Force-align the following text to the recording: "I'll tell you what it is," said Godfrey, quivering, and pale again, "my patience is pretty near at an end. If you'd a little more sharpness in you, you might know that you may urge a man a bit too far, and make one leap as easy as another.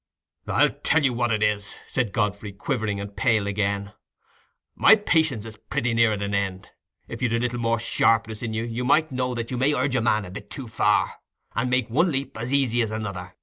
"I'll 0.47 0.71
tell 0.71 1.03
you 1.03 1.13
what 1.13 1.31
it 1.31 1.43
is," 1.43 1.75
said 1.87 2.11
Godfrey, 2.11 2.51
quivering, 2.53 2.99
and 2.99 3.15
pale 3.15 3.45
again, 3.45 3.93
"my 4.73 4.95
patience 4.95 5.45
is 5.45 5.57
pretty 5.57 5.93
near 5.93 6.11
at 6.11 6.23
an 6.23 6.33
end. 6.33 6.69
If 7.07 7.21
you'd 7.21 7.33
a 7.33 7.39
little 7.39 7.59
more 7.59 7.79
sharpness 7.79 8.41
in 8.41 8.55
you, 8.55 8.63
you 8.63 8.83
might 8.83 9.11
know 9.11 9.35
that 9.35 9.51
you 9.51 9.57
may 9.57 9.75
urge 9.75 9.93
a 9.93 10.01
man 10.01 10.25
a 10.25 10.31
bit 10.31 10.49
too 10.49 10.67
far, 10.67 11.17
and 11.53 11.69
make 11.69 11.87
one 11.91 12.11
leap 12.11 12.35
as 12.35 12.51
easy 12.51 12.81
as 12.81 12.89
another. 12.89 13.35